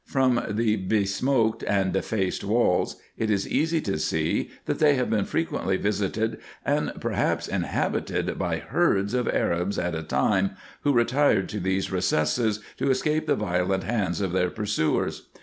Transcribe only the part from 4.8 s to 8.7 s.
have been frequently visited and perhaps inhabited by